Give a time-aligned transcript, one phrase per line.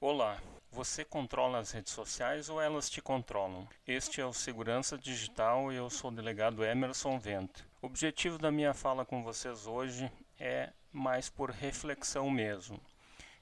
[0.00, 0.40] Olá,
[0.70, 3.66] você controla as redes sociais ou elas te controlam?
[3.84, 7.66] Este é o Segurança Digital e eu sou o delegado Emerson Vento.
[7.82, 10.08] O objetivo da minha fala com vocês hoje
[10.38, 12.80] é mais por reflexão mesmo.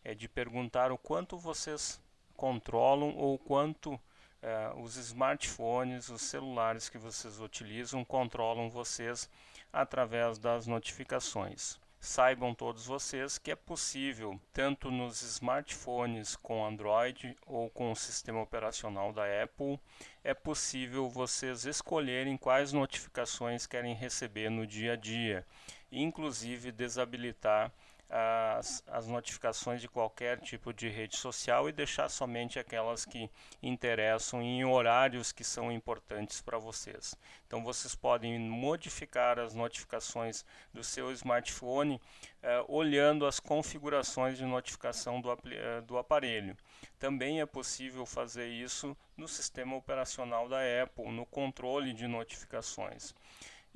[0.03, 2.01] É de perguntar o quanto vocês
[2.35, 4.01] controlam ou quanto
[4.41, 9.29] eh, os smartphones, os celulares que vocês utilizam controlam vocês
[9.71, 11.79] através das notificações.
[12.07, 18.41] Saibam todos vocês que é possível, tanto nos smartphones com Android ou com o sistema
[18.41, 19.77] operacional da Apple,
[20.23, 25.45] é possível vocês escolherem quais notificações querem receber no dia a dia,
[25.91, 27.73] inclusive desabilitar
[28.09, 33.29] as, as notificações de qualquer tipo de rede social e deixar somente aquelas que
[33.63, 37.17] interessam em horários que são importantes para vocês.
[37.47, 42.01] Então vocês podem modificar as notificações do seu smartphone
[42.43, 46.57] eh, olhando as configurações de notificação do, eh, do aparelho.
[46.99, 53.15] Também é possível fazer isso no sistema operacional da Apple, no controle de notificações.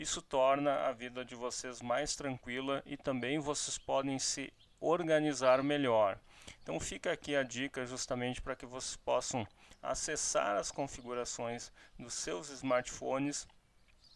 [0.01, 6.19] Isso torna a vida de vocês mais tranquila e também vocês podem se organizar melhor.
[6.62, 9.47] Então fica aqui a dica justamente para que vocês possam
[9.83, 13.47] acessar as configurações dos seus smartphones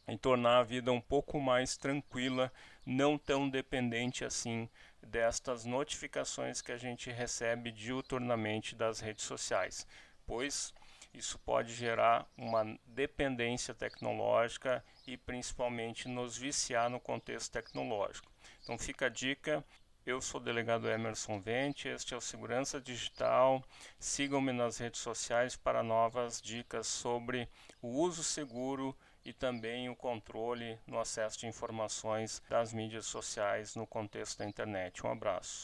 [0.09, 2.51] e tornar a vida um pouco mais tranquila,
[2.87, 4.71] não tão dependente assim
[5.03, 9.87] destas notificações que a gente recebe diuturnamente das redes sociais,
[10.27, 10.73] pois
[11.15, 18.31] isso pode gerar uma dependência tecnológica e principalmente nos viciar no contexto tecnológico.
[18.63, 19.65] Então fica a dica.
[20.05, 23.65] Eu sou o delegado Emerson Vente, este é o Segurança Digital.
[23.99, 27.49] Sigam-me nas redes sociais para novas dicas sobre
[27.81, 33.87] o uso seguro e também o controle no acesso de informações das mídias sociais no
[33.87, 35.07] contexto da internet.
[35.07, 35.63] Um abraço.